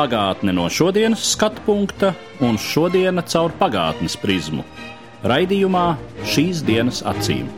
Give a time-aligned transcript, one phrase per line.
[0.00, 4.62] Pagātne no šodienas skatu punkta un šodienas caur pagātnes prizmu.
[5.28, 5.82] Raidījumā
[6.24, 7.50] šīs dienas acīm.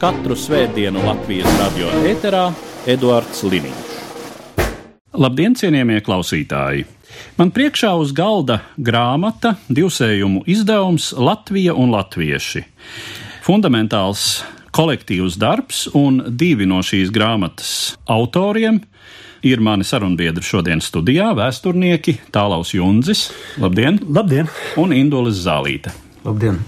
[0.00, 2.46] Katru svētdienu Latvijas radio eterā
[2.88, 3.92] Eduards Liniņš.
[5.20, 6.86] Labdien, cienījamie klausītāji!
[7.36, 12.64] Man priekšā uz galda grāmata, divsējumu izdevums Latvija un Latvieši.
[13.44, 14.40] Fundamentāls
[14.72, 17.74] kolektīvs darbs, un divi no šīs grāmatas
[18.08, 18.80] autoriem
[19.42, 24.48] ir mani sarunbiedri šodienas studijā- vēsturnieki Tālaus Junzis, labdien, Labdien!
[24.76, 25.92] un Indulis Zālīte.
[26.24, 26.58] Labdien!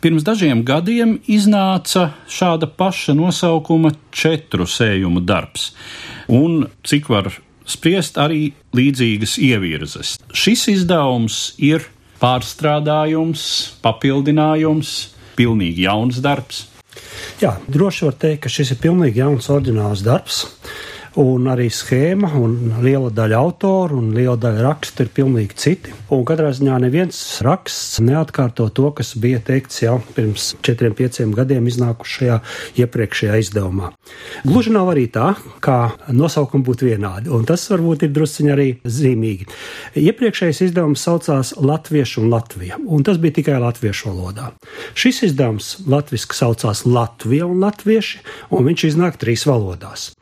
[0.00, 5.74] Pirms dažiem gadiem iznāca šāda paša nosaukuma četru sējumu darbs,
[6.28, 7.32] un cik var
[7.66, 10.18] spriest arī līdzīgas ievirzes.
[10.32, 11.84] Šis izdevums ir
[12.20, 13.42] pārstrādājums,
[13.84, 16.66] papildinājums, pilnīgi jauns darbs.
[17.40, 20.46] Jā, droši var teikt, ka šis ir pilnīgi jauns, oriģināls darbs.
[21.18, 25.94] Un arī schēma, un liela daļa autoru un liela daļa rakstu ir pilnīgi citi.
[26.14, 31.66] Un katrā ziņā neviens raksts neatkārto to, kas bija teikts jau pirms četriem, pieciem gadiem
[31.66, 32.36] iznākušajā
[32.78, 33.90] iepriekšējā izdevumā.
[34.46, 35.32] Gluži nav arī tā,
[35.64, 35.80] kā
[36.14, 39.50] nosaukumi būtu vienādi, un tas varbūt ir drusciņi arī zīmīgi.
[39.98, 44.52] Iepriekšējais izdevums saucās Latviešu un Latvija, un tas bija tikai latviešu valodā.
[44.94, 48.22] Šis izdevums latviski saucās Latvija un Latvieši,
[48.54, 50.12] un viņš iznāk trīs valodās.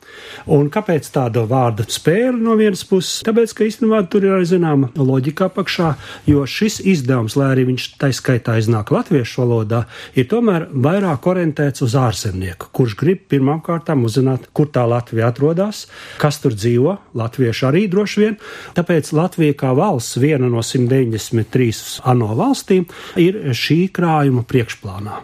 [0.49, 3.21] Un kāpēc tāda vārda spēle no vienas puses?
[3.27, 5.91] Tāpēc, ka īstenībā tur ir arī zināma loģika apakšā,
[6.29, 9.83] jo šis izdevums, lai arī viņš taiskaitā iznāk latviešu valodā,
[10.17, 15.85] ir tomēr vairāk orientēts uz ārzemnieku, kurš grib pirmām kārtām uzzināt, kur tā Latvija atrodas,
[16.21, 18.37] kas tur dzīvo, latvieši arī droši vien.
[18.77, 22.87] Tāpēc Latvija kā valsts, viena no 193 ANO valstīm,
[23.19, 25.19] ir šī krājuma priekšplānā.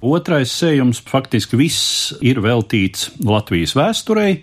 [0.00, 4.38] Otrais sējums faktiski viss ir veltīts Latvijas vēsturei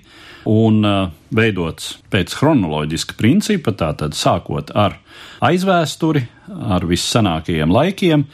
[0.48, 5.00] un uh, veidots pēc chronoloģiska principa, tātad sākot ar
[5.44, 8.28] aizvēsturi, ar vissanākajiem laikiem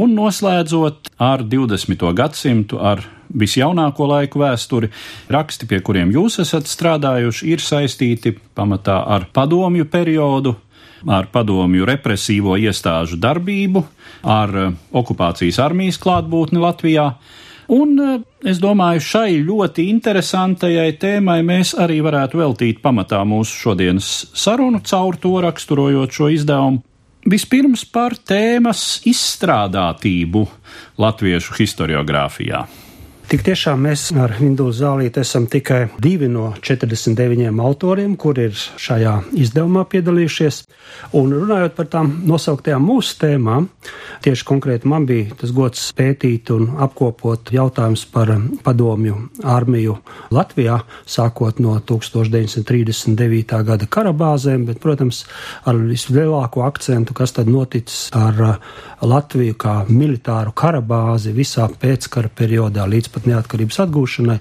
[0.00, 2.08] un noslēdzot ar 20.
[2.16, 4.88] gadsimtu, ar visjaunāko laiku vēsturi.
[5.32, 10.56] Raksti, pie kuriem jūs esat strādājuši, ir saistīti pamatā ar padomju periodu,
[11.06, 13.84] ar padomju represīvo iestāžu darbību,
[14.22, 17.08] ar eh, okupācijas armijas klātbūtni Latvijā.
[17.72, 18.14] Un eh,
[18.48, 25.18] es domāju, šai ļoti interesantajai tēmai mēs arī varētu veltīt pamatā mūsu šodienas sarunu, caur
[25.20, 26.82] to raksturojot šo izdevumu.
[27.22, 30.42] Vispirms par tēmas izstrādātību
[30.98, 32.64] latviešu historiografijā.
[33.32, 39.14] Tik tiešām mēs ar Indulu Zālīti esam tikai divi no 49 autoriem, kur ir šajā
[39.40, 40.58] izdevumā piedalījušies.
[41.16, 43.70] Un runājot par tām nosauktajām mūsu tēmām,
[44.20, 48.34] tieši konkrēti man bija tas gods pētīt un apkopot jautājumus par
[48.66, 49.16] padomju
[49.54, 49.96] armiju
[50.36, 53.56] Latvijā, sākot no 1939.
[53.64, 55.22] gada karabāzēm, bet, protams,
[55.64, 58.44] ar vislielāko akcentu, kas tad noticis ar
[59.02, 64.38] Latviju kā militāru karabāzi visā pēckara periodā līdz pat neatkarības atgūšanai.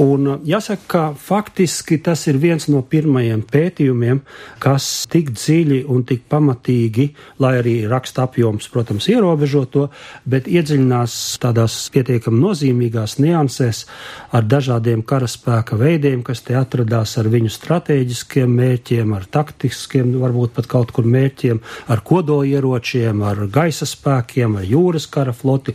[0.00, 4.20] Un jāsaka, ka faktiski tas ir viens no pirmajiem pētījumiem,
[4.62, 7.08] kas tik dziļi un tik pamatīgi,
[7.42, 9.84] lai arī raksta apjoms, protams, ierobežo to,
[10.28, 13.84] bet iedziļinās tādās pietiekami nozīmīgās niansēs
[14.34, 20.70] ar dažādiem karaspēka veidiem, kas te atradās ar viņu strateģiskiem mērķiem, ar taktiskiem, varbūt pat
[20.70, 21.60] kaut kur mērķiem,
[21.92, 25.74] ar kodolieročiem, ar gaisa spēkiem, ar jūras kara floti.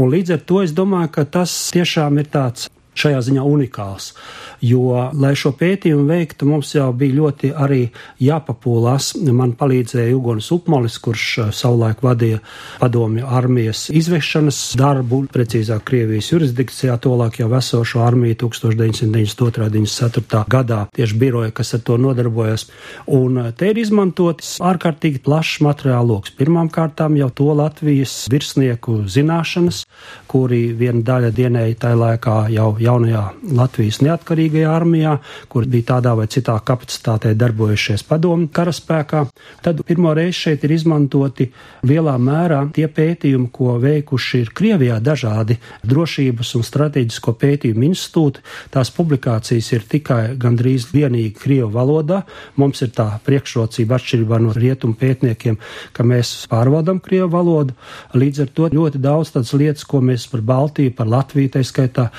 [0.00, 1.89] Un līdz ar to es domāju, ka tas tiešām
[2.22, 2.68] ir tāds
[3.00, 4.12] šajā ziņā unikāls.
[4.60, 7.86] Jo, lai šo pētījumu veiktu, mums jau bija ļoti arī
[8.20, 9.14] jāpapūlās.
[9.32, 12.42] Man palīdzēja Ugonis Upmalis, kurš savulaik vadīja
[12.80, 20.44] padomju armijas izvešanas darbu, precīzāk Krievijas jurisdikcijā, tolāk jau esošo armiju 1992.-94.
[20.52, 22.66] gadā, tieši biroja, kas ar to nodarbojas.
[23.08, 26.36] Un te ir izmantots ārkārtīgi plašs materiāla lokus.
[26.36, 29.86] Pirmām kārtām jau to Latvijas virsnieku zināšanas,
[30.28, 33.22] kuri viena daļa dienēja tajā laikā jau jaunajā
[33.56, 35.16] Latvijas neatkarīgajā armijā,
[35.50, 39.24] kur bija tādā vai citā kapacitātē darbojušies padomu karaspēkā.
[39.64, 41.48] Tad pirmo reizi šeit ir izmantoti
[41.86, 48.44] lielā mērā tie pētījumi, ko veikuši ir Krievijā dažādi drošības un strateģisko pētījumu institūti.
[48.74, 52.22] Tās publikācijas ir tikai gandrīz vienīgi Krievu valodā.
[52.60, 55.58] Mums ir tā priekšrocība atšķirībā no rietumu pētniekiem,
[55.96, 57.76] ka mēs pārvaldam Krievu valodu.
[58.16, 62.10] Līdz ar to ļoti daudz tādas lietas, ko mēs par Baltiju, par Latviju, tā skaitā,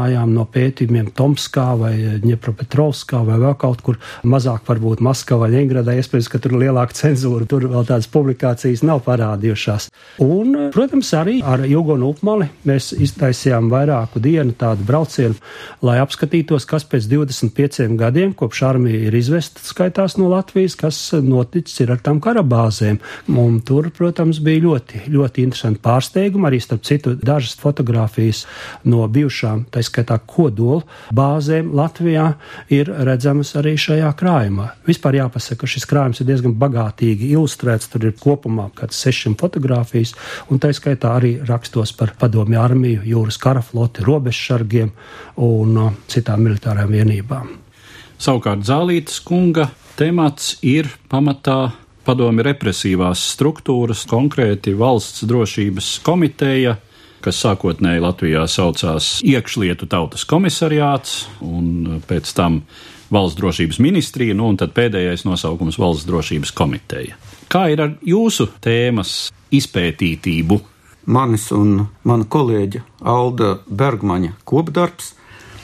[0.00, 6.28] uzzinājām no pētījumiem Tomskā vai Ņepropetrovskā vai vēl kaut kur mazāk varbūt Maskavā, Ļengradā, iespējams,
[6.28, 9.90] ka tur ir lielāka cenzūra, tur vēl tādas publikācijas nav parādījušās.
[10.20, 15.36] Un, protams, arī ar Jugonu upmali mēs iztaisījām vairāku dienu tādu braucienu,
[15.82, 21.84] lai apskatītos, kas pēc 25 gadiem, kopš armija ir izvesta skaitās no Latvijas, kas noticis
[21.84, 23.00] ir ar tām karabāzēm.
[23.40, 28.44] Un tur, protams, bija ļoti, ļoti interesanti pārsteigumi, arī starp citu dažas fotogrāfijas
[28.88, 30.82] no bijušām, tā skaitā kodola
[31.16, 32.26] bāzēm Latvijā
[32.72, 34.68] ir redzamas arī šajā krājumā.
[34.88, 40.14] Vispār jāpasaka, ka šis krājums ir diezgan bagātīgi ilustrēts, tur ir kopumā kāds sešiem fotogrāfijas,
[40.50, 44.92] un tā skaitā arī rakstos par padomju armiju, jūras karafloti, robežsargiem
[45.40, 47.54] un uh, citām militārām vienībām.
[48.20, 51.70] Savukārt Zālītas kunga temats ir pamatā
[52.04, 56.76] padomi represīvās struktūras, konkrēti valsts drošības komiteja,
[57.24, 62.62] kas sākotnēji Latvijā saucās iekšlietu tautas komisariāts un pēc tam
[63.10, 67.18] valsts drošības ministrija, nu un tad pēdējais nosaukums valsts drošības komiteja.
[67.50, 70.60] Kā ir ar jūsu tēmas izpētītību?
[71.10, 75.14] Manis un mana kolēģa Alda Bergmaņa kopdarbs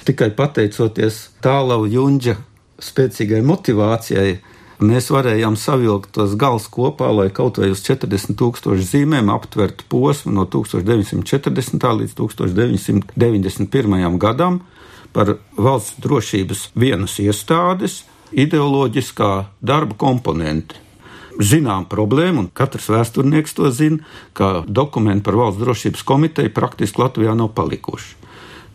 [0.07, 2.37] tikai pateicoties tālau Junģa
[2.83, 4.37] spēcīgai motivācijai,
[4.81, 10.35] mēs varējām savilkt tos gals kopā, lai kaut vai uz 40 tūkstošu zīmēm aptvertu posmu
[10.37, 11.87] no 1940.
[12.01, 14.19] līdz 1991.
[14.19, 14.61] gadam
[15.17, 18.03] par valsts drošības vienas iestādes
[18.37, 19.31] ideoloģiskā
[19.65, 20.83] darba komponenti.
[21.37, 24.01] Zinām problēmu, un katrs vēsturnieks to zina,
[24.33, 28.26] ka dokumenti par valsts drošības komiteju praktiski Latvijā nav palikuši.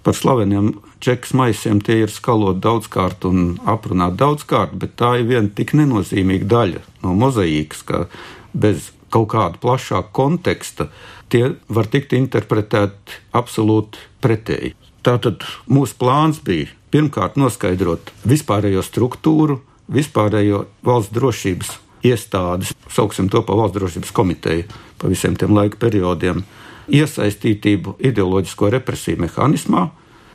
[0.01, 5.51] Par slaveniem čekas maisiem tie ir skaloti daudzkārt un aprunāti daudzkārt, bet tā ir viena
[5.53, 8.05] tik nenozīmīga daļa no mozaīkas, ka
[8.53, 10.87] bez kaut kāda plašāka konteksta
[11.31, 14.73] tie var tikt interpretēti absolūti pretēji.
[15.05, 19.59] Tātad mūsu plāns bija pirmkārt noskaidrot vispārējo struktūru,
[19.91, 21.71] vispārējo valsts drošības
[22.05, 24.65] iestādes, sauksim to par valsts drošības komiteju
[25.01, 26.43] pa visiem tiem laika periodiem
[26.91, 29.87] iesaistītību ideoloģisko represiju mehānismā,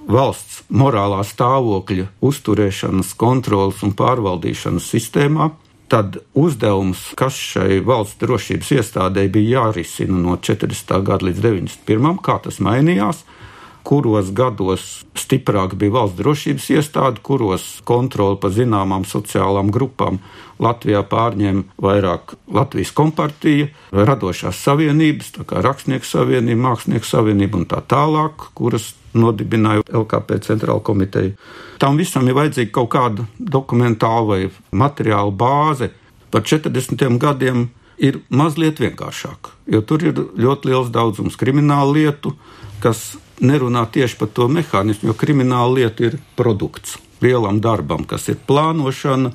[0.06, 5.50] valsts morālā stāvokļa uzturēšanas, kontrolas un pārvaldīšanas sistēmā,
[5.90, 10.96] tad uzdevums, kas šai valsts drošības iestādē bija jārisina no 40.
[11.06, 12.16] gada līdz 91.
[12.26, 13.22] kā tas mainījās,
[13.86, 20.18] kuros gados stiprāk bija valsts drošības iestāde, kuros kontroli pa zināmām sociālām grupām
[20.62, 27.82] Latvijā pārņēma vairāk Latvijas kompartija, radošās savienības, tā kā Rakstnieku savienība, Mākslinieku savienība un tā
[27.86, 31.36] tālāk, kuras nodibināja LKP centrāla komiteja.
[31.78, 34.40] Tam visam ir vajadzīga kaut kāda dokumentāla vai
[34.72, 35.92] materiāla bāze.
[36.32, 37.68] Par 40 gadiem
[38.02, 42.34] ir mazliet vienkāršāk, jo tur ir ļoti liels daudzums kriminālu lietu,
[42.82, 48.40] kas nerunā tieši par to mehānismu, jo krimināla lieta ir produkts lielam darbam, kas ir
[48.48, 49.32] plānošana,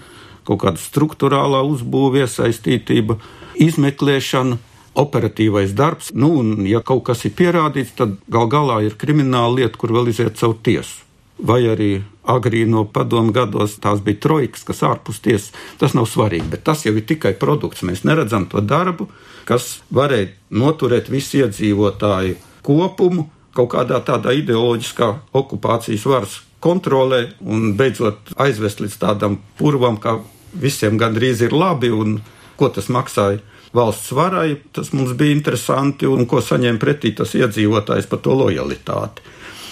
[0.47, 3.17] kaut kāda struktūrālā uzbūve, iesaistītība,
[3.61, 4.57] izmeklēšana,
[5.01, 6.11] operatīvais darbs.
[6.13, 10.11] Nu, un, ja kaut kas ir pierādīts, tad gal galā ir krimināla lieta, kur vēl
[10.11, 11.05] iziet caur tiesu.
[11.41, 15.49] Vai arī agrīno padomu gados tās bija trojkas, kas ārpus tiesas.
[15.81, 17.81] Tas nav svarīgi, bet tas jau ir tikai produkts.
[17.87, 19.07] Mēs neredzam to darbu,
[19.49, 28.35] kas varēja noturēt visu iedzīvotāju kopumu kaut kādā tādā ideoloģiskā okupācijas varas kontrolē un beidzot
[28.41, 30.19] aizvest līdz tādam purvam, ka
[30.53, 32.19] visiem gandrīz ir labi un
[32.59, 33.41] ko tas maksāja
[33.73, 34.55] valsts varai.
[34.71, 39.25] Tas mums bija interesanti un ko saņēma pretī tas iedzīvotājs par to lojalitāti.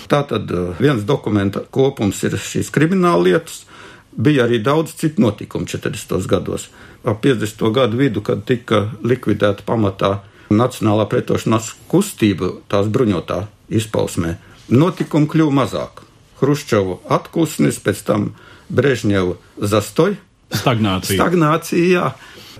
[0.09, 3.65] Tātad eh, viens dokumenta kopums ir šīs krimināla lietas.
[4.09, 6.25] Bija arī daudz citu notikumu 40.
[6.27, 6.69] gados.
[7.05, 7.62] Ap 50.
[7.71, 10.17] gadu vidu, kad tika likvidēta pamatā
[10.50, 14.36] Nacionālā pretošanās kustība, tās bruņotā izpausmē,
[14.70, 16.03] notikumi kļuva mazāk.
[16.39, 18.29] Hruščova atpūsnis, pēc tam
[18.70, 19.36] Brežņeva
[19.70, 20.18] zastoja.
[20.50, 21.18] Stagnācija.
[21.20, 22.06] Stagnācija, jā.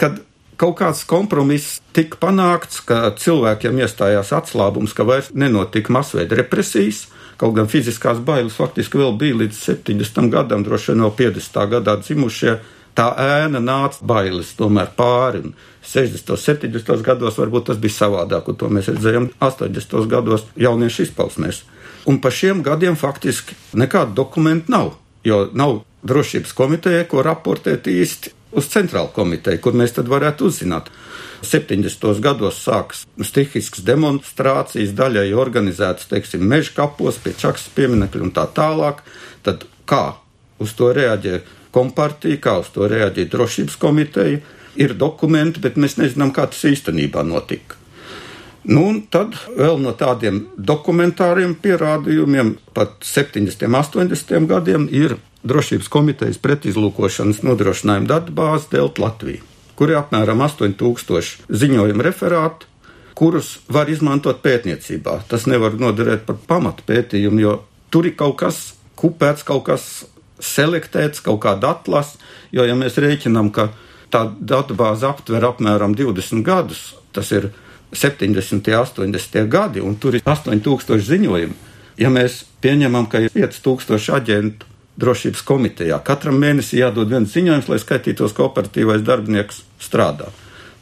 [0.02, 0.20] Kad
[0.60, 7.08] kaut kāds kompromiss tika panākts, ka cilvēkiem iestājās atslābums, ka vairs nenotika masveida represijas.
[7.40, 10.28] Kaut gan fiziskās bailes faktiski vēl bija līdz 70.
[10.34, 11.62] gadam, droši vien vēl 50.
[11.72, 12.58] gadā dzimušie.
[13.00, 15.44] Tā ēna nāca bailes tomēr pāri.
[15.48, 15.56] Un
[15.90, 16.34] 60.
[16.36, 17.04] un 70.
[17.06, 20.10] gados varbūt tas bija savādāk, un to mēs redzējām 80.
[20.12, 21.64] gados jauniešu izpausmēs.
[22.10, 24.92] Un pa šiem gadiem faktiski nekādu dokumentu nav,
[25.24, 30.90] jo nav drošības komiteja, ko raportēt īsti uz centrālu komiteju, kur mēs tad varētu uzzināt.
[31.46, 32.20] 70.
[32.20, 39.06] gados sākas stihiskas demonstrācijas, daļai organizētas, teiksim, meža kapos, pie čakas pieminekļa un tā tālāk.
[39.46, 40.18] Tad kā
[40.60, 41.40] uz to reaģē
[41.76, 44.40] kompartija, kā uz to reaģē drošības komiteja?
[44.80, 47.76] Ir dokumenti, bet mēs nezinām, kā tas īstenībā notika.
[48.70, 53.66] Nu, un tad vēl no tādiem dokumentāriem pierādījumiem, pat 70.
[53.66, 54.48] un 80.
[54.48, 59.40] gadiem, ir Drošības komitejas pretizlūkošanas nodrošinājuma datubāze Delta Latvija,
[59.80, 62.68] kur ir apmēram 8000 ziņojumu referātu,
[63.16, 65.22] kurus var izmantot pētniecībā.
[65.32, 67.56] Tas nevar noderēt par pamatu pētījumu, jo
[67.88, 68.60] tur ir kaut kas
[69.00, 69.88] kupēts, kaut kas
[70.40, 72.20] selektēts, kaut kāda atlase,
[72.52, 73.70] jo, ja mēs rēķinām, ka
[74.14, 77.52] tā datubāze aptver apmēram 20 gadus, tas ir
[77.94, 78.70] 70.
[79.02, 79.48] un 80.
[79.50, 81.56] gadi, un tur ir 8000 ziņojumu.
[82.00, 84.68] Ja mēs pieņemam, ka ir 5000 aģentu
[85.00, 90.30] drošības komitejā, katram mēnesī jādod viens ziņojums, lai skaitītos kooperatīvais darbinieks strādā.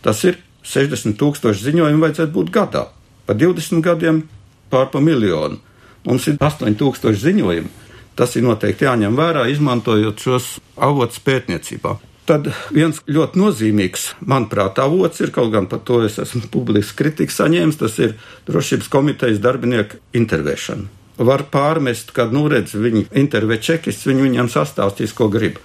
[0.02, 2.88] Tas ir 60 tūkstoši ziņojumu vajadzētu būt gadā.
[3.28, 4.24] Pa 20 gadiem
[4.72, 5.60] pār pa miljonu.
[6.08, 7.70] Mums ir 8000 ziņojumu.
[8.17, 10.45] Tas ir noteikti jāņem vērā, izmantojot šos
[10.81, 11.97] avotus pētniecībā.
[12.27, 17.31] Tad viens ļoti nozīmīgs, manuprāt, avots ir, kaut gan par to es esmu publiski kritiku
[17.31, 18.17] saņēmis, tas ir
[18.50, 20.89] drošības komitejas darbinieku intervēšana.
[21.29, 25.62] Var pārmest, kad, nu, redz, viņi intervē čekists, viņi viņam sastāstīs, ko grib.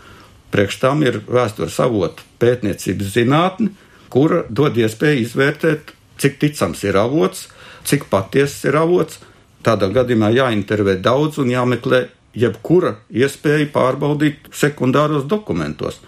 [0.55, 3.73] Priekš tam ir vēstures avotu pētniecības zinātne,
[4.13, 5.93] kura dod iespēju izvērtēt,
[6.23, 7.49] cik ticams ir avots,
[7.89, 9.19] cik patiesas ir avots.
[9.67, 16.01] Tādā gadījumā jāintervē daudz un jāmeklē jebkura iespēja pārbaudīt sekundāros dokumentos.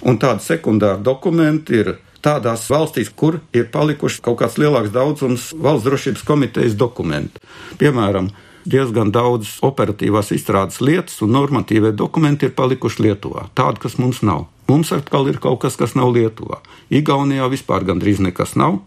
[0.00, 5.86] Un tādi sekundāri dokumenti ir tādās valstīs, kur ir palikuši kaut kāds lielāks daudzums valsts
[5.88, 7.40] drošības komitejas dokumentu.
[7.80, 8.30] Piemēram,
[8.68, 13.48] diezgan daudz operatīvās izstrādes lietas un normatīvie dokumenti ir palikuši Lietuvā.
[13.56, 14.46] Tādi, kas mums nav.
[14.68, 16.60] Mums atkal ir kaut kas, kas nav Lietuvā.
[16.92, 18.80] Igaunijā vispār gandrīz nekas nav.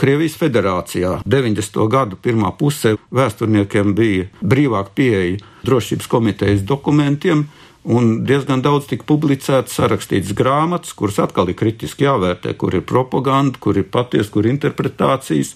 [0.00, 1.82] Krievijas federācijā 90.
[1.92, 7.44] gadu pirmā pusē vēsturniekiem bija brīvāka pieeja drošības komitejas dokumentiem,
[7.80, 13.56] Un diezgan daudz tika publicēts, sarakstīts grāmatas, kuras atkal ir kritiski jāvērtē, kur ir propaganda,
[13.56, 15.54] kur ir patiesa, kur ir interpretācijas.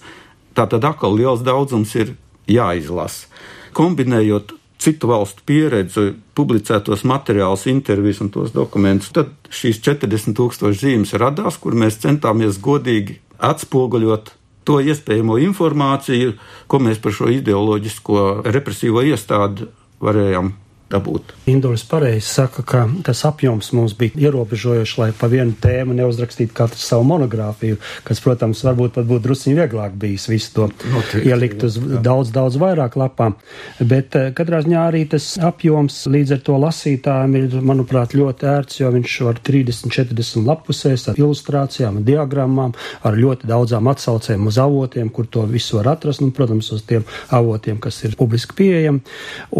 [0.57, 2.15] Tā tad atkal liels daudzums ir
[2.49, 3.29] jāizlasa.
[3.77, 11.13] Kombinējot citu valstu pieredzi, publicētos materiālus, intervijas un tos dokumentus, tad šīs 40 tūkstoši zīmes
[11.21, 14.33] radās, kur mēs centāmies godīgi atspoguļot
[14.65, 16.35] to iespējamo informāciju,
[16.67, 19.69] ko mēs par šo ideoloģisko represīvo iestādi
[20.01, 20.53] varējām
[20.91, 21.33] dabūt.
[21.49, 26.81] Indulis pareizi saka, ka tas apjoms mums bija ierobežojošs, lai pa vienu tēmu neuzrakstītu katru
[26.81, 31.79] savu monogrāfiju, kas, protams, varbūt pat būtu drusciņi vieglāk bijis visu to Noteikti, ielikt uz
[31.79, 32.01] jā.
[32.05, 33.37] daudz, daudz vairāk lapām.
[33.79, 38.79] Bet eh, katrā ziņā arī tas apjoms līdz ar to lasītājiem ir, manuprāt, ļoti ērts,
[38.83, 42.75] jo viņš var 30, 40 lapusēs ar ilustrācijām, diagrammām,
[43.05, 47.05] ar ļoti daudzām atsaucēm uz avotiem, kur to visu var atrast, un, protams, uz tiem
[47.33, 49.01] avotiem, kas ir publiski pieejami.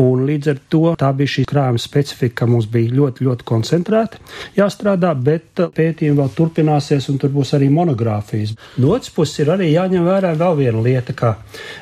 [0.02, 4.22] Un līdz ar to tā bija šī krājuma specifika, ka mums bija ļoti, ļoti koncentrēti
[4.58, 8.56] jāstrādā, bet uh, pētījumi vēl turpināsies un tur būs arī monogrāfijas.
[8.82, 11.36] No otras puses ir arī jāņem vērā vēl viena lieta, ka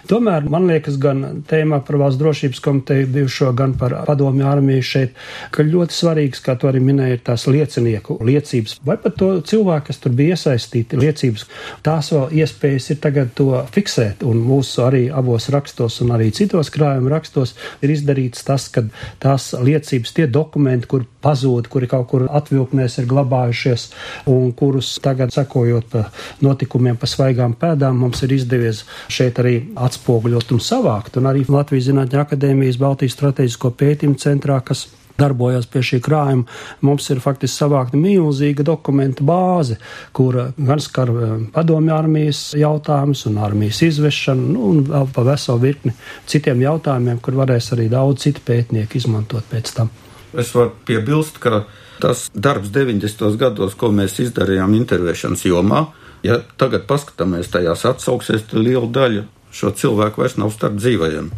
[0.09, 5.17] tomēr man liekas gan tēmā par valsts drošības komiteju bijušo, gan par padomju armiju šeit,
[5.53, 9.87] ka ļoti svarīgs, kā to arī minēja, ir tās liecinieku liecības vai pat to cilvēku,
[9.89, 11.45] kas tur bija iesaistīti liecības.
[11.85, 16.71] Tās vēl iespējas ir tagad to fiksēt un mūsu arī abos rakstos un arī citos
[16.73, 18.85] krājuma rakstos ir izdarīts tas, ka
[19.23, 23.87] tās liecības, tie dokumenti, kur pazūd, kuri kaut kur atvilknēs ir glabājušies
[24.31, 26.05] un kurus tagad, sekojot pa
[26.43, 29.55] notikumiem pa svaigām pēdām, mums ir izdevies šeit arī
[29.87, 31.19] atspoguļot un savākt.
[31.21, 34.87] Un arī Latvijas Zinātņu akadēmijas Baltijas strateģisko pētījumu centrā, kas
[35.19, 36.47] darbojās pie šī krājuma,
[36.85, 39.77] mums ir faktiski savākta milzīga dokumenta bāze,
[40.15, 45.61] kur gan skar eh, padomju armijas jautājumus un armijas izvešanu, nu, un vēl pa veselu
[45.61, 45.93] virkni
[46.29, 49.93] citiem jautājumiem, kur varēs arī daudz citu pētnieku izmantot pēc tam.
[50.33, 51.65] Es varu piebilst, ka
[52.01, 53.37] tas darbs 90.
[53.37, 55.85] gados, ko mēs izdarījām intervēšanas jomā,
[56.25, 61.29] ja tagad paskatāmies tajās atsauksies, tad liela daļa šo cilvēku vairs nav starp dzīvajiem.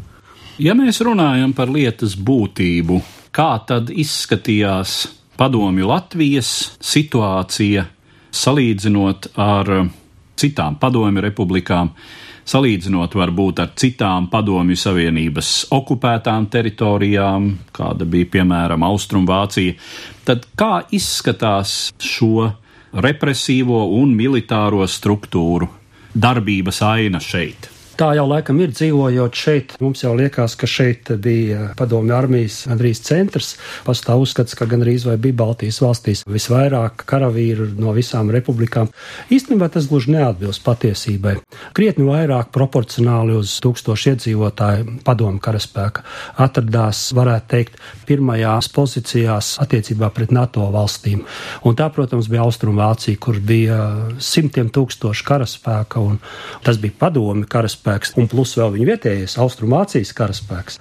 [0.63, 3.01] Ja mēs runājam par lietas būtību,
[3.35, 4.95] kā tad izskatījās
[5.35, 7.83] padomju Latvijas situācija
[8.35, 9.71] salīdzinot ar
[10.39, 11.91] citām padomju republikām,
[12.47, 19.75] salīdzinot varbūt ar citām padomju savienības okupētām teritorijām, kāda bija piemēram Austrumvācija,
[20.27, 22.49] tad kā izskatās šo
[22.95, 25.71] represīvo un militāro struktūru
[26.15, 27.74] darbības aina šeit?
[27.95, 29.73] Tā jau laikam ir dzīvojot šeit.
[29.79, 33.53] Mums jau liekas, ka šeit bija padomju armijas gandrīz centrs.
[33.85, 38.89] Pastāv uzskats, ka gandrīz vai bija Baltijas valstīs visvairāk karavīru no visām republikām.
[39.31, 41.37] Īstenībā tas gluži neatbilst patiesībai.
[41.77, 46.03] Krietni vairāk proporcionāli uz tūkstošu iedzīvotāju padomju karaspēka
[46.43, 47.79] atradās, varētu teikt,
[48.11, 51.23] pirmajās pozīcijās attiecībā pret NATO valstīm.
[51.63, 53.79] Un tā, protams, bija Austrumvācija, kur bija
[54.19, 56.19] simtiem tūkstošu karaspēka, un
[56.67, 60.79] tas bija padomju karaspēks karaspēks, un plus vēl viņa vietējais Austrumācijas karaspēks.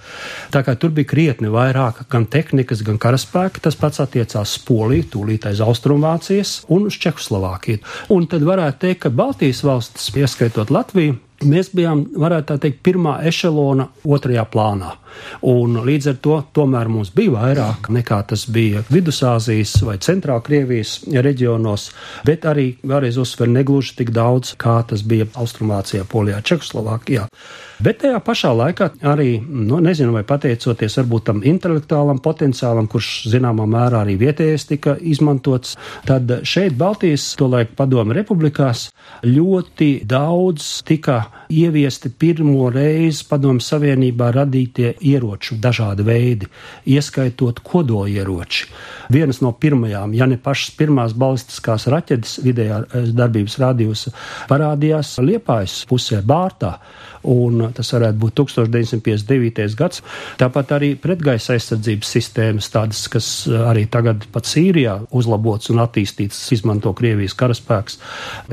[0.51, 5.45] Tā kā tur bija krietni vairāk gan tehnikas, gan karaspēka, tas pats attiecās Poliju, tūlīt
[5.45, 7.83] aiz Austrumvācijas un uz Čehoslovākiju.
[8.09, 13.19] Un tad varētu teikt, ka Baltijas valstis, ieskaitot Latviju, mēs bijām, varētu tā teikt, pirmā
[13.27, 14.95] ešelona otrajā plānā.
[15.45, 20.97] Un līdz ar to tomēr mums bija vairāk nekā tas bija Vidusāzijas vai Centrāla Krievijas
[21.09, 21.89] reģionos,
[22.27, 27.27] bet arī vēlreiz uzsver negluži tik daudz, kā tas bija Austrumvācijā, Polijā, Čehoslovākijā.
[27.83, 33.65] Bet tajā pašā laikā arī, nu, nezinu, vai pateicoties varbūt tam intelektuālam potenciālam, kurš zināmā
[33.67, 35.75] mērā arī vietējais tika izmantots,
[36.07, 38.87] tad šeit Baltijas tolaik padomu republikās
[39.27, 41.17] ļoti daudz tika
[41.51, 46.49] ieviesti pirmo reizi padomu savienībā radītie ieroču dažādi veidi,
[46.89, 48.69] ieskaitot kodolieroči.
[49.13, 52.81] Vienas no pirmajām, ja ne pašas pirmās balistiskās raķetes vidējā
[53.15, 54.15] darbības rādījusa
[54.49, 56.75] parādījās Liepājas pusē Bārtā
[57.25, 59.75] un tas varētu būt 1959.
[59.79, 60.01] gads.
[60.39, 66.41] Tāpat arī pretgaisa aizsardzības sistēmas, tādas, kas eh, arī tagad pat Sīrijā uzlabots un attīstīts,
[66.55, 67.99] izmanto Krievijas karaspēks.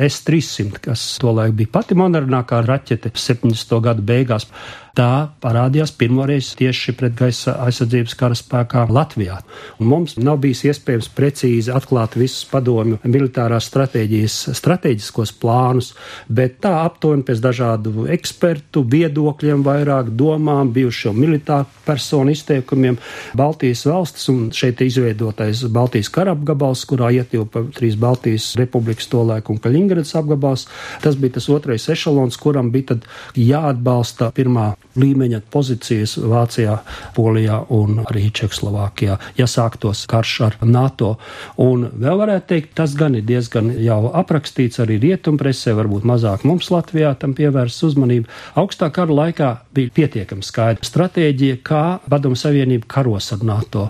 [0.08, 3.78] S-300, kas tolaik bija pati modernākā raķete 70.
[3.84, 4.48] gadu beigās,
[4.96, 9.38] tā parādījās pirmoreiz tieši pret gaisa aizsardzības karaspēkā Latvijā.
[9.80, 15.92] Un mums nav bijis iespējams precīzi atklāt visus padomju militārās stratēģijas strateģiskos plānus,
[16.28, 22.98] bet tā aptuveni pēc dažādu ekspertu viedokļiem, vairāk domām, bijušo militāru personu izteikumiem
[23.38, 29.60] Baltijas valstis un šeit izveidotais Baltijas kara apgabals, kurā ietilpa trīs Baltijas republikas tolaik un
[29.62, 30.68] Kaļingrads apgabals.
[31.02, 32.98] Tas bija tas otrais ešalons, kuram bija
[33.38, 36.78] jāatbalsta pirmā līmeņa pozīcijas Vācijā,
[37.16, 41.14] Polijā un arī Čehoslovākijā, ja sāktos karš ar NATO.
[41.62, 46.70] Un vēl varētu teikt, tas gan ir diezgan jau aprakstīts arī rietumpresē, varbūt mazāk mums
[46.72, 48.28] Latvijā tam pievērst uzmanību.
[48.60, 53.88] Augstā kara laikā bija pietiekami skaidra stratēģija, kā Padomu Savienība karos ar NATO.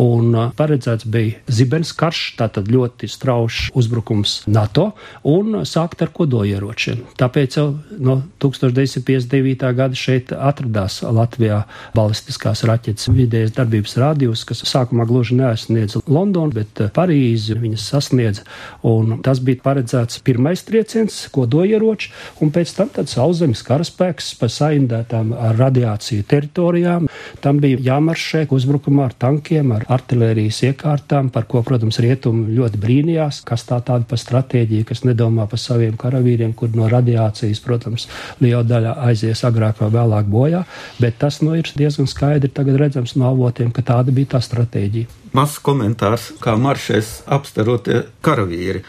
[0.00, 4.90] Un uh, paredzēts bija zibens karš, tātad ļoti straušs uzbrukums NATO
[5.28, 7.02] un sākt ar kodolieročiem.
[7.20, 7.66] Tāpēc jau
[7.98, 9.72] no 1959.
[9.78, 11.62] gada šeit atradās Latvijā
[11.96, 18.42] balistiskās raķetes vidējas darbības rādījus, kas sākumā gluži neaizsniedz Londonu, bet eh, Parīzi viņas sasniedz.
[18.88, 25.32] Un tas bija paredzēts pirmais trieciens, kodolieroči, un pēc tam tad sauszemes karaspēks pa saindētām
[25.36, 27.08] ar radiāciju teritorijām.
[27.44, 33.42] Tam bija jāmaršē uzbrukumā ar tankiem, ar artilērijas iekārtām, par ko, protams, rietumi ļoti brīnījās,
[33.48, 38.08] kas tā tāda pa stratēģija, kas nedomā par saviem karavīriem, kur no radiācijas, protams,
[38.42, 40.64] liela daļa aizies agrāk vai vēlāk bojā,
[41.02, 45.20] bet tas nu, ir diezgan skaidri redzams no avotiem, ka tāda bija tā stratēģija.
[45.36, 48.82] Mazs komentārs, kā maršēs apstarotie karavīri.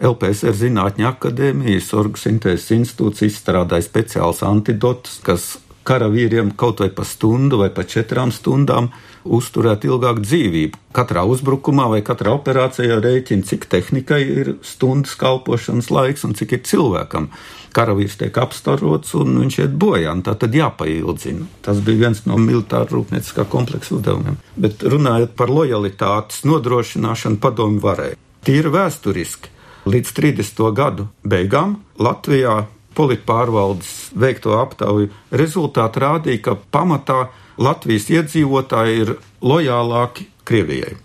[0.00, 7.68] LPSR Zinātņu akadēmijas orgasintēzes institūts izstrādāja speciāls antidots, kas karavīriem kaut vai pa stundu vai
[7.74, 8.88] pa četrām stundām
[9.24, 10.80] uzturēt ilgāku dzīvību.
[10.96, 16.62] Katrā uzbrukumā vai katrā operācijā rēķina, cik tehnikai ir stundas kalpošanas laiks un cik ir
[16.66, 17.28] cilvēkam.
[17.76, 21.46] Karavīrs tiek apstarots un viņš iet bojā, un tā tad jāpaildzina.
[21.62, 24.40] Tas bija viens no militāra rūpnieciskā kompleksa uzdevumiem.
[24.58, 28.18] Bet runājot par lojalitātes nodrošināšanu, padomu varēja.
[28.46, 29.54] Tīri vēsturiski.
[29.90, 30.66] Līdz 30.
[30.76, 32.64] gadu beigām Latvijā
[32.98, 37.20] politpārvaldes veikto aptauju rezultāti rādīja, ka pamatā
[37.58, 40.96] Latvijas iedzīvotāji ir lojālāki Krievijai.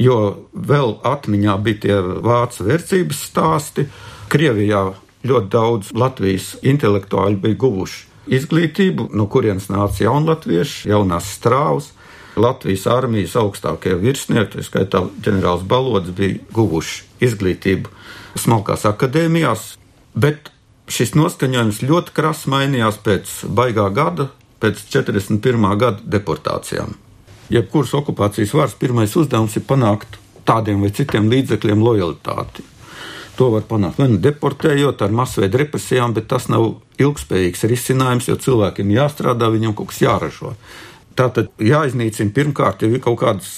[0.00, 0.18] Jo
[0.52, 3.86] vēl atmiņā bija tie vācu vērtības stāsti.
[4.32, 4.86] Krievijā
[5.28, 11.92] ļoti daudz Latvijas intelektuāļu bija guvuši izglītību, no kurienes nāca jaunatvieši, jaunās strāvas.
[12.36, 17.92] Latvijas armijas augstākie virsnieki, tā skaitā ģenerālis Balodis, bija guvuši izglītību
[18.40, 19.74] smalkās akadēmijās,
[20.16, 20.48] bet
[20.88, 24.30] šis noskaņojums ļoti krasi mainījās pēc baigā gada,
[24.62, 25.68] pēc 41.
[25.78, 26.94] gada deportācijām.
[27.52, 32.64] Jebkuras okupācijas varas pirmais uzdevums ir panākt tādiem vai citiem līdzekļiem lojalitāti.
[33.36, 36.68] To var panākt vai nu deportējot ar masveida represijām, bet tas nav
[37.00, 40.54] ilgspējīgs risinājums, jo cilvēkiem jāstrādā, viņam kaut kas jāražo.
[41.16, 43.50] Tā tad jāiznīcina pirmkārt jau kaut kādas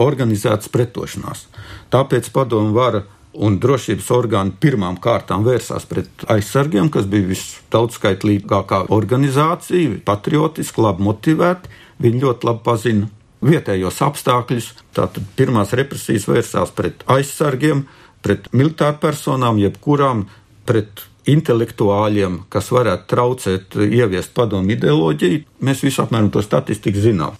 [0.00, 1.46] organizētas pretošanās.
[1.92, 10.00] Tāpēc padomu vara un drošības orgāni pirmām kārtām vērsās pret aizsargiem, kas bija visdaudzskaitlīgākā organizācija,
[10.06, 11.70] patriotiski, labi motivēti.
[12.00, 13.10] Viņi ļoti labi pazina
[13.44, 14.70] vietējos apstākļus.
[14.96, 17.84] Tātad pirmās represijas vērsās pret aizsargiem,
[18.24, 20.26] pret militāru personām, jebkurām
[20.68, 25.44] pret intelektuāļiem, kas varētu traucēt ieviest padomu ideoloģiju.
[25.66, 27.38] Mēs visi apmēram to statistiku zinām.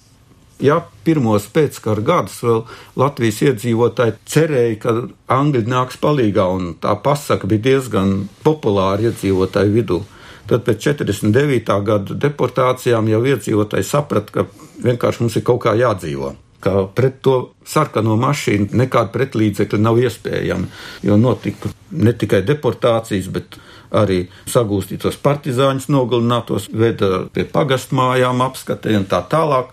[0.61, 2.59] Ja pirmos pēckara gadus vēl
[3.01, 4.95] Latvijas iedzīvotāji cerēja, ka
[5.33, 10.03] Angļi nāks palīgā, un tā pasaka bija diezgan populāra iedzīvotāju vidū,
[10.51, 11.81] tad pēc 49.
[11.87, 17.35] gada deportācijām jau iedzīvotāji saprata, ka vienkārši mums ir kaut kā jādzīvot ka pret to
[17.65, 20.69] sarkano mašīnu nekāda pretlīdzekļa nav iespējama.
[21.01, 23.57] Jo notika ne tikai deportācijas, bet
[23.97, 29.73] arī sagūstītos partizāņus nogalinātos, veda pie pagastmājām apskatē un tā tālāk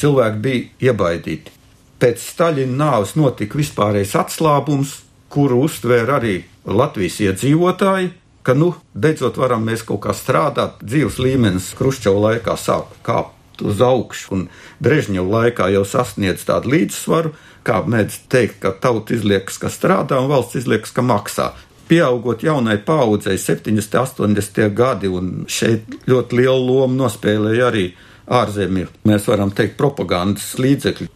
[0.00, 1.54] cilvēki bija iebaidīti.
[2.00, 4.98] Pēc Staļina nāves notika vispārējais atslābums,
[5.32, 8.10] kuru uztvēra arī Latvijas iedzīvotāji,
[8.46, 13.80] ka, nu, beidzot varam mēs kaut kā strādāt, dzīves līmenis Kruščova laikā sāk kāpt uz
[13.82, 14.44] augšu, un
[14.84, 17.32] Brežņeva laikā jau sasniedz tādu līdzsvaru,
[17.66, 21.48] kā mēdz teikt, ka tauta izliekas, ka strādā, un valsts izliekas, ka maksā.
[21.86, 27.86] Pieaugot jaunai paudzei, 70, 80 gadi, un šeit ļoti lielu lomu nospēlēja arī
[28.26, 31.08] ārzemju, mēs varam teikt, propagandas līdzekļi.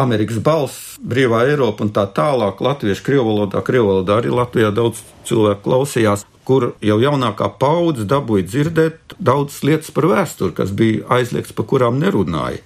[0.00, 5.00] Amerikas balss, brīvā Eiropa un tā tālāk, latviešu krievu valodā, krievu valodā arī Latvijā daudz
[5.26, 11.56] cilvēku klausījās, kur jau jaunākā paudze dabūja dzirdēt daudzas lietas par vēsturi, kas bija aizliegts,
[11.56, 12.62] par kurām nerunāja.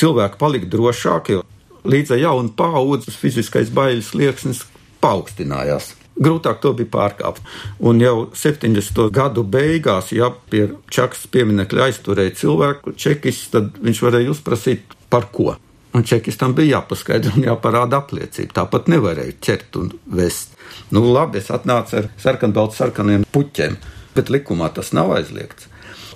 [0.00, 1.44] Cilvēki palika drošāki, jo
[1.84, 4.64] līdz ar jaunu paudzes fiziskais bailes liekas
[5.04, 7.42] paaugstinājās grūtāk to bija pārkāpt.
[7.80, 9.08] Un jau 70.
[9.14, 15.54] gadu beigās, ja pie Čakas pieminekļa aizturēja cilvēku čekis, tad viņš varēja uzprasīt par ko.
[15.92, 18.62] Un čekistam bija jāpaskaidro un jāparāda apliecība.
[18.62, 20.56] Tāpat nevarēja ķert un vest.
[20.92, 23.76] Nu, labi, es atnācu ar sarkanbaltu sarkaniem puķiem,
[24.16, 25.68] bet likumā tas nav aizliegts.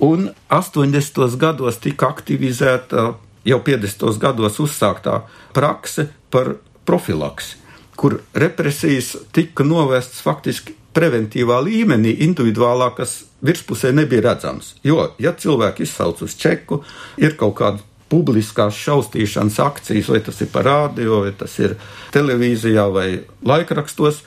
[0.05, 1.37] Un 80.
[1.41, 3.11] gados tika aktivizēta
[3.47, 4.17] jau 50.
[4.21, 5.21] gados uzsāktā
[5.57, 6.57] prakse par
[6.89, 7.66] profilaksi
[7.97, 14.75] kur represijas tika novestas faktiski preventīvā līmenī, individuālā, kas virspusē nebija redzams.
[14.85, 16.83] Jo, ja cilvēki izsauc uz čeku,
[17.21, 21.77] ir kaut kāda publiskās šausmīšanas akcijas, vai tas ir par rādio, vai tas ir
[22.15, 23.09] televīzijā vai
[23.45, 24.23] laikrakstos,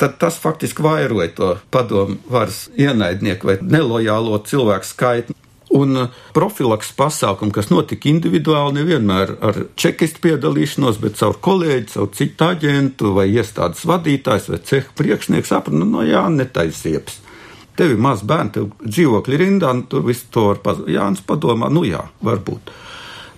[0.00, 5.36] tad tas faktiski vairoja to padomu varas ienaidnieku vai nelojālo cilvēku skaitu.
[5.70, 12.08] Un uh, profilaks pasākumi, kas notika individuāli, nevienmēr ar čekistu piedalīšanos, bet caur kolēģi, caur
[12.16, 17.20] citu aģentu vai iestādes vadītājs vai cehu priekšnieks saprata, nu, no jā, netaisieps.
[17.78, 20.96] Tev ir maz bērni, tev dzīvokļi rindā, un tur viss to var pazudīt.
[20.96, 22.72] Jānis padomā, nu jā, varbūt.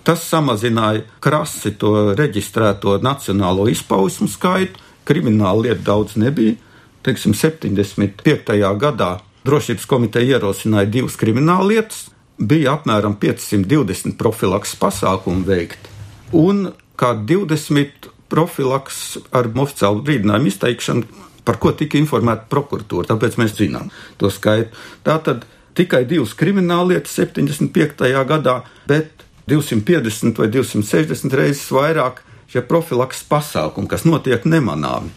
[0.03, 6.57] Tas samazināja krasi to reģistrēto nacionālo izpausmu skaitu, krimināla lieta daudz nebija.
[7.05, 8.57] Teiksim, 75.
[8.81, 12.05] gadā Drošības komiteja ierosināja divas krimināla lietas,
[12.47, 15.91] bija apmēram 520 profilaks pasākumu veikti,
[16.35, 23.09] un kā 20 profilaks ar oficiālu brīdinājumu izteikšanu, par ko tika informēta prokuratūra.
[23.11, 24.71] Tāpēc mēs zinām to skaitu.
[25.03, 25.43] Tātad
[25.77, 28.07] tikai divas krimināllietas 75.
[28.29, 35.11] gadā, bet 250 vai 260 reizes vairāk šie profilaks pasākumi, kas notiek nemanāmi.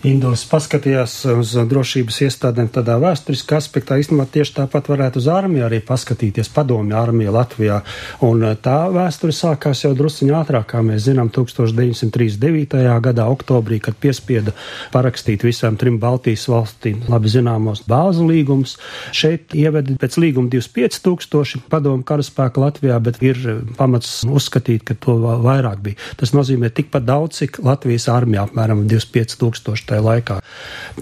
[0.00, 5.82] Indus paskatījās uz drošības iestādēm tādā vēsturiskā aspektā, īstenībā tieši tāpat varētu uz armiju arī
[5.84, 7.82] paskatīties, padomju armija Latvijā.
[8.24, 12.80] Un eh, tā vēsture sākās jau drusciņā ātrāk, kā mēs zinām, 1939.
[13.04, 14.54] gadā oktobrī, kad piespieda
[14.94, 18.78] parakstīt visām trim Baltijas valstīm labi zināmos bāzu līgumus.
[19.12, 23.44] Šeit ievedi pēc līguma 25 tūkstoši padomu karaspēka Latvijā, bet ir
[23.76, 26.00] pamats uzskatīt, ka to vairāk bija.
[26.16, 30.38] Tas nozīmē tikpat daudz, cik Latvijas armija apmēram 25 tūkstoši tajā laikā.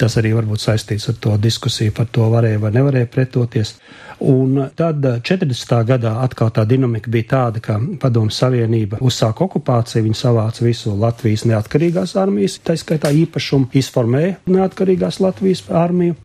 [0.01, 3.77] Tas arī varbūt saistīts ar to diskusiju par to, varēja vai nevarēja pretoties.
[4.19, 5.75] Un tad 40.
[5.87, 11.45] gadā atkal tā dinamika bija tāda, ka Padomu Savienība uzsāka okupāciju, viņi savāca visu Latvijas
[11.47, 16.17] neatkarīgās armijas, tā skaitā īpašumu, izformēja neatkarīgās Latvijas armiju.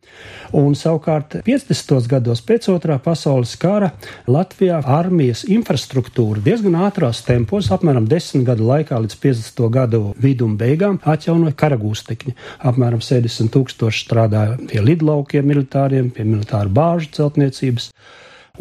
[0.53, 2.07] Un savukārt 50.
[2.09, 3.91] gados pēc otrā pasaules kara
[4.29, 9.63] Latvijā armijas infrastruktūra diezgan ātrās tempos, apmēram 10 gadu laikā līdz 50.
[9.73, 12.35] gadu vidum beigām, atjaunoja karagūstekņi.
[12.69, 17.82] Apmēram 70 tūkstoši strādāja pie lidlaukiem militāriem, pie militāru bāžu celtniecības.
[17.83, 17.93] lives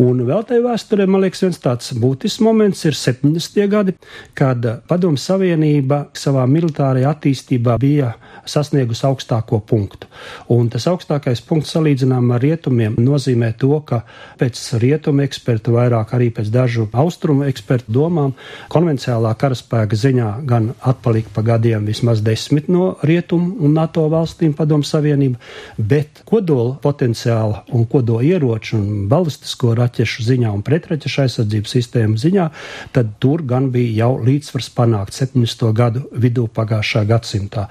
[0.00, 3.58] Un vēl tajā vēsturē, man liekas, viens tāds būtisks moments ir 70.
[3.68, 3.92] gadi,
[4.32, 8.14] kad Padomu Savienība savā militārajā attīstībā bija
[8.48, 10.08] sasniegusi augstāko punktu.
[10.48, 13.98] Un tas augstākais punkts salīdzinām ar rietumiem nozīmē to, ka
[14.40, 18.32] pēc rietumu ekspertu, vairāk arī pēc dažu austrumu ekspertu domām,
[18.72, 24.88] konvencionālā karaspēka ziņā gan atpalika pa gadiem vismaz desmit no rietumu un NATO valstīm Padomu
[24.88, 25.36] Savienība,
[25.76, 32.48] bet kodola potenciāla un kodola ieroču un balistisko raķešu ziņā un pretraķešu aizsardzības sistēmu ziņā,
[32.96, 35.68] tad tur gan bija jau līdzsvars panākt 70.
[35.76, 37.68] gadu vidū pagājušā gadsimtā.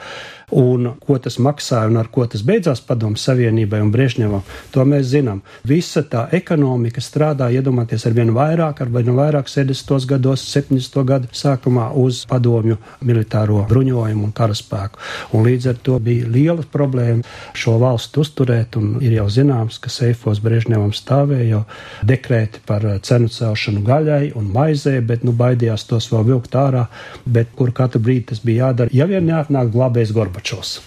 [0.52, 5.08] Un ko tas maksāja un ar ko tas beidzās Padomu Savienībai un Briežņevam, to mēs
[5.14, 5.40] zinām.
[5.68, 10.08] Visa tā ekonomika strādā, iedomājieties, ar vien vairāk, ar vien vairāk 70.
[10.10, 10.98] gados, 70.
[11.08, 15.00] gadu sākumā uz padomju militāro bruņojumu un karaspēku.
[15.38, 17.24] Un līdz ar to bija liela problēma
[17.56, 21.64] šo valstu uzturēt, un ir jau zināms, ka Seifos Briežņevam stāvēja jau
[22.08, 26.86] dekrēti par cenu celšanu gaļai un maizē, bet nu baidījās tos vēl vilkt ārā,
[27.26, 30.41] bet kur katru brīdi tas bija jādara, ja vien neatnāk glābējs Gorbačovs.
[30.42, 30.82] Gorbačovs.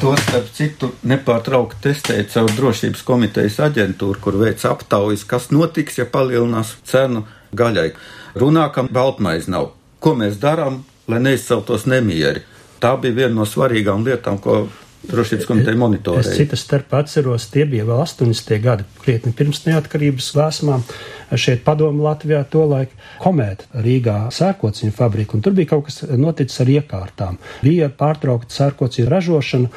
[0.00, 6.04] To starp citu nepārtraukti testēja caur drošības komitejas aģentūru, kur veic aptaujas, kas notiks, ja
[6.04, 7.24] palielinās cenu
[7.56, 7.94] gaļai.
[8.36, 9.72] Runā, ka baltmaize nav.
[9.98, 12.44] Ko mēs darām, lai neizceltos nemieri?
[12.78, 14.68] Tā bija viena no svarīgām lietām, ko
[15.10, 16.24] drošības komiteja monitorēja.
[16.24, 18.56] Es citas starpā atceros, tie bija vēl 80.
[18.62, 20.84] gadi, krietni pirms neatkarības vēsmām
[21.34, 22.92] šeit padomu Latvijā tolaik
[23.22, 27.38] komēta Rīgā sērkociņu fabriku, un tur bija kaut kas noticis ar iekārtām.
[27.64, 29.70] Bija pārtraukta sērkociņu ražošana,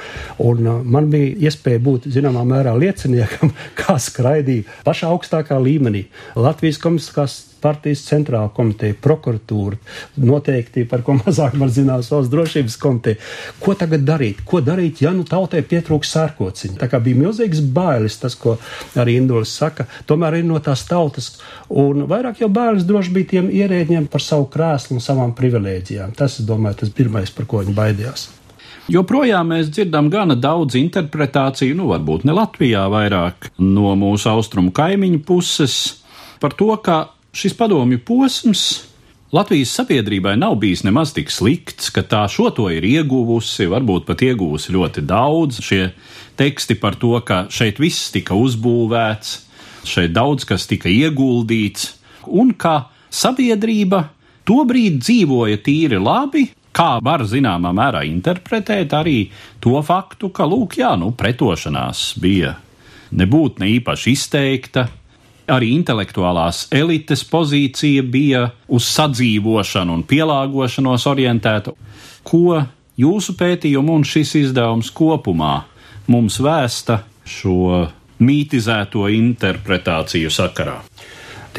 [0.46, 6.06] un uh, man bija iespēja būt zināmā mērā lieciniekam, kā skraidīja pašā augstākā līmenī.
[6.38, 9.80] Latvijas komisijas partijas centrāla komiteja, prokuratūra,
[10.24, 13.22] noteikti par ko mazāk var zinās valsts drošības komiteja.
[13.64, 14.44] Ko tagad darīt?
[14.48, 16.80] Ko darīt, ja nu tautai pietrūks sērkociņa?
[16.82, 18.58] Tā kā bija milzīgs bailes, tas, ko
[19.00, 21.34] arī Indulis saka, tomēr ir no tās tautas
[21.70, 26.16] Un vairāk jau bērns droši bija tiem ierēģiem par savu krēslu un savām privilēģijām.
[26.18, 28.26] Tas, es domāju, tas pirmais, par ko viņi baidījās.
[28.90, 35.22] Joprojām mēs dzirdam gana daudz interpretāciju, nu, varbūt ne Latvijā, vairāk no mūsu austrumu kaimiņu
[35.28, 35.76] puses,
[36.42, 38.90] par to, ka šis padomju posms
[39.32, 44.24] Latvijas sabiedrībai nav bijis nemaz tik slikts, ka tā šo to ir ieguvusi, varbūt pat
[44.26, 45.60] ieguvusi ļoti daudz.
[45.62, 45.92] Šie
[46.40, 49.36] teksti par to, ka šeit viss tika uzbūvēts,
[49.86, 51.92] šeit daudz kas tika ieguldīts,
[52.26, 54.08] un ka sabiedrība
[54.50, 59.20] tobrīd dzīvoja tīri labi, kā var zināmā mērā interpretēt arī
[59.62, 62.56] to faktu, ka, lūk, jā, nu, pretošanās bija
[63.14, 64.90] nebūt ne īpaši izteikta,
[65.52, 71.74] arī intelektuālās elites pozīcija bija uz sadzīvošanu un pielāgošanos orientēta.
[72.24, 72.60] Ko
[73.00, 75.56] jūsu pētījumu un šis izdevums kopumā
[76.10, 77.86] mums vēsta šo
[78.20, 80.80] mītizēto interpretāciju sakarā.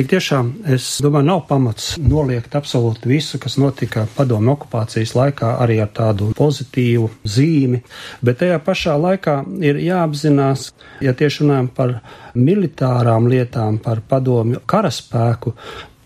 [0.00, 5.76] Tik tiešām es domāju, nav pamats noliegt absolūti visu, kas notika padomu okupācijas laikā, arī
[5.84, 7.82] ar tādu pozitīvu zīmi,
[8.24, 10.70] bet tajā pašā laikā ir jāapzinās,
[11.04, 11.92] ja tieši runājam par
[12.32, 15.52] militārām lietām, par padomju karaspēku,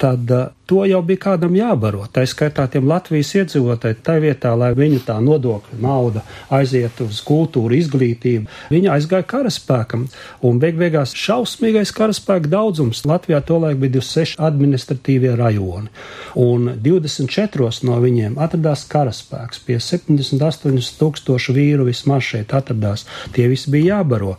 [0.03, 0.35] tad
[0.67, 2.07] to jau bija kādam jābaro.
[2.13, 6.25] Tā skaitā tiem Latvijas iedzīvotājiem, tā vietā, lai viņu tā nodokļu nauda
[6.55, 10.07] aizietu uz kultūru, izglītību, viņi aizgāja karaspēkam.
[10.45, 15.93] Un beig beigās šausmīgais karaspēka daudzums Latvijā tolaik bija 26 administratīvie rajoni.
[16.41, 19.61] Un 24 no viņiem atradās karaspēks.
[19.67, 23.07] Pie 78 tūkstošu vīru vismaz šeit atradās.
[23.35, 24.35] Tie visi bija jābaro.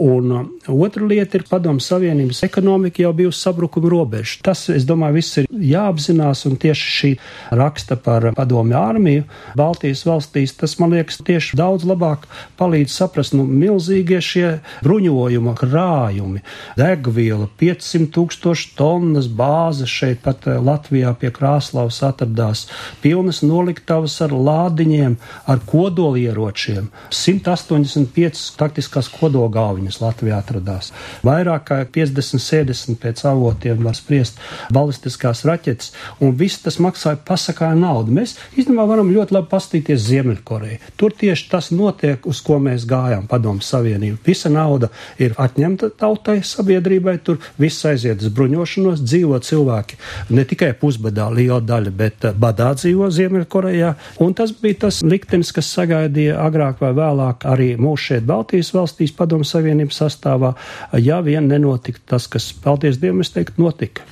[0.00, 4.40] Un uh, otra lieta ir padomu savienības ekonomika jau bijusi sabrukuma robeža.
[4.44, 7.10] Tas, es domāju, viss ir jāapzinās, un tieši šī
[7.56, 9.24] raksta par padomju armiju
[9.56, 12.26] Baltijas valstīs, tas man liekas tieši daudz labāk
[12.58, 14.46] palīdz saprast, nu, milzīgie šie
[14.84, 16.42] bruņojuma krājumi,
[16.78, 22.66] degviela, 500 tūkstoši tonnas bāzes šeit pat eh, Latvijā pie Krāslavas atradās,
[23.02, 25.16] pilnas noliktavas ar lādiņiem,
[25.50, 30.92] ar kodolieročiem, 185 taktiskās kodolgalviņas Latvijā atradās.
[31.26, 34.40] Vairāk kā 50, 70 pēc avotiem var spriest
[34.74, 38.14] balistiskās raķetes raķetes, un viss tas maksāja pasakāju naudu.
[38.14, 40.80] Mēs īstenībā varam ļoti labi paskatīties Ziemeļkoreju.
[41.00, 44.20] Tur tieši tas notiek, uz ko mēs gājām padomu savienību.
[44.26, 44.90] Visa nauda
[45.22, 49.98] ir atņemta tautai, sabiedrībai, tur viss aiziet uz bruņošanos, dzīvo cilvēki
[50.34, 55.52] ne tikai pusbadā, liela daļa, bet eh, badā dzīvo Ziemeļkorejā, un tas bija tas liktenis,
[55.54, 60.54] kas sagaidīja agrāk vai vēlāk arī mūs šeit Baltijas valstīs padomu savienības sastāvā,
[61.00, 64.04] ja vien nenotika tas, kas, paldies Dievam, es teiktu, notika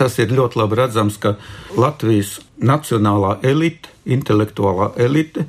[0.00, 1.34] tas ir ļoti labi redzams, ka
[1.76, 5.44] Latvijas nacionālā elite, intelektuālā elite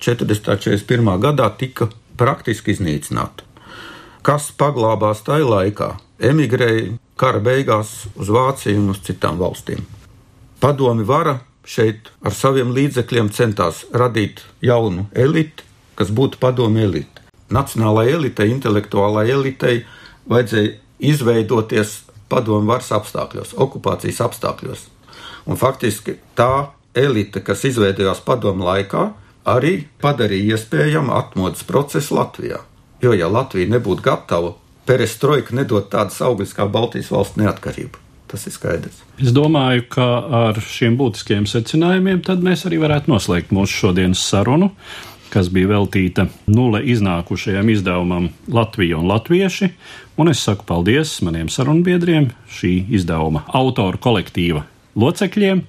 [0.00, 0.52] 40.
[0.52, 1.10] un 41.
[1.24, 3.42] gadā tika praktiski iznīcināta.
[4.26, 5.90] Kas paglābās tajā laikā?
[6.22, 9.84] Emigrēja kara beigās uz Vāciju un uz citām valstīm.
[10.60, 15.66] Padomi vara šeit ar saviem līdzekļiem centās radīt jaunu eliti,
[15.98, 17.24] kas būtu padomi elite.
[17.52, 19.84] Nacionālajai elitei, intelektuālajai elitei
[20.30, 20.74] vajadzēja
[21.10, 24.86] izveidoties padomu varas apstākļos, okupācijas apstākļos.
[25.46, 29.04] Un faktiski tā elite, kas izveidojās padomu laikā,
[29.46, 32.62] arī padarīja iespējamu atmodas procesu Latvijā.
[33.02, 34.54] Jo, ja Latvija nebūtu gatava,
[34.88, 38.02] perestroika nedod tādas augļas kā Baltijas valsts neatkarība.
[38.26, 39.02] Tas ir skaidrs.
[39.22, 40.06] Es domāju, ka
[40.48, 44.72] ar šiem būtiskiem secinājumiem mēs arī varētu noslēgt mūsu šodienas sarunu,
[45.36, 49.68] kas bija veltīta nulle iznākušajam izdevumam Latvija un Latvieši.
[50.16, 54.64] Un es saku paldies maniem sarunbiedriem, šī izdevuma autoru kolektīva
[54.96, 55.60] locekļiem,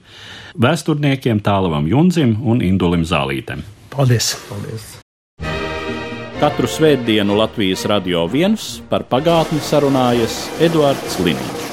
[0.63, 3.65] vēsturniekiem Tālavam Junzim un Indulim Zālītem.
[3.91, 4.37] Paldies!
[4.47, 4.89] Paldies!
[6.39, 11.66] Katru svētdienu Latvijas radio viens par pagātni sarunājas Eduards Liniņš.